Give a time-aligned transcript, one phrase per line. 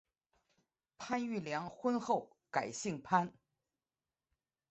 [0.97, 3.31] 潘玉良婚后改姓潘。